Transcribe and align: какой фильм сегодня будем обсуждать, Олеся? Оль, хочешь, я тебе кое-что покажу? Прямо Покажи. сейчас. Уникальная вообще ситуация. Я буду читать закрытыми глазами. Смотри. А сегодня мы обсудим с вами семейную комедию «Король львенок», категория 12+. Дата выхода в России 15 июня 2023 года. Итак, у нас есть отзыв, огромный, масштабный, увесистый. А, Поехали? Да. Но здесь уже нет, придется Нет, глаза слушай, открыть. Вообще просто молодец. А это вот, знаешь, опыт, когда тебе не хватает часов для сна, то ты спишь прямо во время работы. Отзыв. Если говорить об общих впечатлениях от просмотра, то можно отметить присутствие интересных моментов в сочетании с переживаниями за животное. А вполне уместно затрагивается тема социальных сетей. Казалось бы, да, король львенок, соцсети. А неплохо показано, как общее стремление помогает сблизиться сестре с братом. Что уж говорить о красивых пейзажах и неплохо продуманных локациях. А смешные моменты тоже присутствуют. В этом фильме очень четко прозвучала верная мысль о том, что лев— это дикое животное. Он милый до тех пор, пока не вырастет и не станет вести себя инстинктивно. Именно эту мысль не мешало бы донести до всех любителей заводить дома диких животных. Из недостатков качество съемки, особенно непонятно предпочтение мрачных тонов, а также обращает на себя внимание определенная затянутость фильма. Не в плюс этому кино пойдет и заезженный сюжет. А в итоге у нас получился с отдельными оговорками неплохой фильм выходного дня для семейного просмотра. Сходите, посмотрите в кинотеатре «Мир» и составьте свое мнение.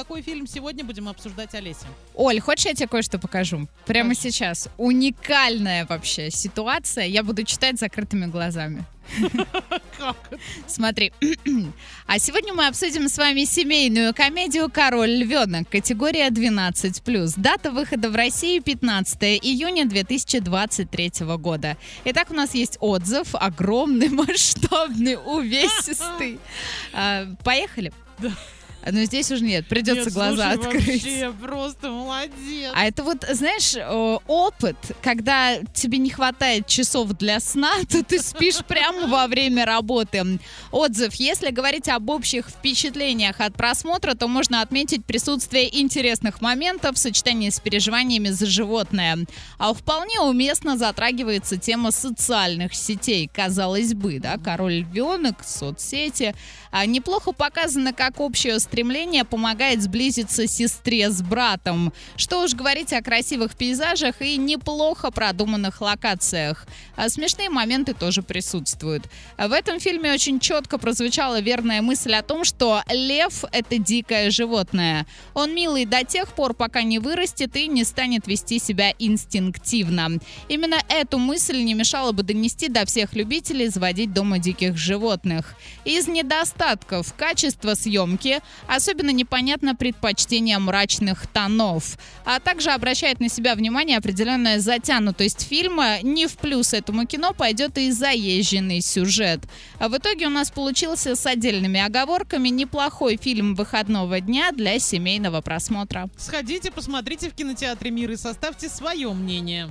какой 0.00 0.22
фильм 0.22 0.46
сегодня 0.46 0.82
будем 0.82 1.08
обсуждать, 1.08 1.54
Олеся? 1.54 1.84
Оль, 2.14 2.40
хочешь, 2.40 2.64
я 2.64 2.72
тебе 2.72 2.88
кое-что 2.88 3.18
покажу? 3.18 3.68
Прямо 3.84 4.10
Покажи. 4.10 4.30
сейчас. 4.30 4.68
Уникальная 4.78 5.84
вообще 5.84 6.30
ситуация. 6.30 7.04
Я 7.04 7.22
буду 7.22 7.44
читать 7.44 7.78
закрытыми 7.78 8.24
глазами. 8.24 8.86
Смотри. 10.66 11.12
А 12.06 12.18
сегодня 12.18 12.54
мы 12.54 12.66
обсудим 12.66 13.08
с 13.08 13.18
вами 13.18 13.44
семейную 13.44 14.12
комедию 14.14 14.68
«Король 14.68 15.10
львенок», 15.10 15.68
категория 15.68 16.28
12+. 16.30 17.34
Дата 17.36 17.70
выхода 17.70 18.10
в 18.10 18.16
России 18.16 18.58
15 18.58 19.22
июня 19.22 19.84
2023 19.86 21.12
года. 21.38 21.76
Итак, 22.06 22.30
у 22.30 22.34
нас 22.34 22.54
есть 22.54 22.78
отзыв, 22.80 23.28
огромный, 23.34 24.08
масштабный, 24.08 25.16
увесистый. 25.16 26.40
А, 26.92 27.26
Поехали? 27.44 27.92
Да. 28.18 28.32
Но 28.84 29.04
здесь 29.04 29.30
уже 29.30 29.44
нет, 29.44 29.66
придется 29.66 30.06
Нет, 30.06 30.14
глаза 30.14 30.54
слушай, 30.54 30.68
открыть. 30.68 31.04
Вообще 31.04 31.32
просто 31.40 31.90
молодец. 31.90 32.72
А 32.74 32.86
это 32.86 33.02
вот, 33.02 33.24
знаешь, 33.30 33.76
опыт, 34.26 34.76
когда 35.02 35.58
тебе 35.74 35.98
не 35.98 36.10
хватает 36.10 36.66
часов 36.66 37.10
для 37.10 37.40
сна, 37.40 37.72
то 37.88 38.02
ты 38.02 38.20
спишь 38.20 38.64
прямо 38.66 39.06
во 39.06 39.26
время 39.26 39.66
работы. 39.66 40.38
Отзыв. 40.70 41.14
Если 41.14 41.50
говорить 41.50 41.88
об 41.88 42.08
общих 42.10 42.48
впечатлениях 42.48 43.40
от 43.40 43.54
просмотра, 43.54 44.14
то 44.14 44.28
можно 44.28 44.62
отметить 44.62 45.04
присутствие 45.04 45.80
интересных 45.80 46.40
моментов 46.40 46.96
в 46.96 46.98
сочетании 46.98 47.50
с 47.50 47.60
переживаниями 47.60 48.28
за 48.28 48.46
животное. 48.46 49.18
А 49.58 49.74
вполне 49.74 50.20
уместно 50.20 50.76
затрагивается 50.78 51.56
тема 51.56 51.90
социальных 51.90 52.74
сетей. 52.74 53.30
Казалось 53.32 53.94
бы, 53.94 54.18
да, 54.20 54.38
король 54.38 54.80
львенок, 54.80 55.44
соцсети. 55.44 56.34
А 56.70 56.86
неплохо 56.86 57.32
показано, 57.32 57.92
как 57.92 58.20
общее 58.20 58.54
стремление 58.70 59.24
помогает 59.24 59.82
сблизиться 59.82 60.46
сестре 60.46 61.10
с 61.10 61.22
братом. 61.22 61.92
Что 62.16 62.44
уж 62.44 62.54
говорить 62.54 62.92
о 62.92 63.02
красивых 63.02 63.56
пейзажах 63.56 64.22
и 64.22 64.36
неплохо 64.36 65.10
продуманных 65.10 65.80
локациях. 65.80 66.66
А 66.94 67.08
смешные 67.08 67.50
моменты 67.50 67.94
тоже 67.94 68.22
присутствуют. 68.22 69.02
В 69.36 69.50
этом 69.50 69.80
фильме 69.80 70.12
очень 70.12 70.38
четко 70.38 70.78
прозвучала 70.78 71.40
верная 71.40 71.82
мысль 71.82 72.14
о 72.14 72.22
том, 72.22 72.44
что 72.44 72.82
лев— 72.88 73.44
это 73.52 73.76
дикое 73.78 74.30
животное. 74.30 75.04
Он 75.34 75.52
милый 75.52 75.84
до 75.84 76.04
тех 76.04 76.32
пор, 76.32 76.54
пока 76.54 76.82
не 76.82 77.00
вырастет 77.00 77.56
и 77.56 77.66
не 77.66 77.82
станет 77.82 78.28
вести 78.28 78.60
себя 78.60 78.94
инстинктивно. 79.00 80.20
Именно 80.48 80.76
эту 80.88 81.18
мысль 81.18 81.60
не 81.60 81.74
мешало 81.74 82.12
бы 82.12 82.22
донести 82.22 82.68
до 82.68 82.86
всех 82.86 83.14
любителей 83.14 83.66
заводить 83.66 84.12
дома 84.12 84.38
диких 84.38 84.76
животных. 84.76 85.56
Из 85.84 86.06
недостатков 86.06 87.12
качество 87.14 87.74
съемки, 87.74 88.38
особенно 88.66 89.10
непонятно 89.10 89.74
предпочтение 89.74 90.58
мрачных 90.58 91.26
тонов, 91.26 91.98
а 92.24 92.40
также 92.40 92.70
обращает 92.70 93.20
на 93.20 93.28
себя 93.28 93.54
внимание 93.54 93.98
определенная 93.98 94.60
затянутость 94.60 95.46
фильма. 95.46 96.00
Не 96.02 96.26
в 96.26 96.36
плюс 96.36 96.72
этому 96.72 97.06
кино 97.06 97.32
пойдет 97.32 97.78
и 97.78 97.90
заезженный 97.90 98.80
сюжет. 98.80 99.40
А 99.78 99.88
в 99.88 99.96
итоге 99.96 100.26
у 100.26 100.30
нас 100.30 100.50
получился 100.50 101.16
с 101.16 101.26
отдельными 101.26 101.80
оговорками 101.80 102.48
неплохой 102.48 103.16
фильм 103.16 103.54
выходного 103.54 104.20
дня 104.20 104.52
для 104.52 104.78
семейного 104.78 105.40
просмотра. 105.40 106.08
Сходите, 106.16 106.70
посмотрите 106.70 107.30
в 107.30 107.34
кинотеатре 107.34 107.90
«Мир» 107.90 108.10
и 108.12 108.16
составьте 108.16 108.68
свое 108.68 109.12
мнение. 109.12 109.68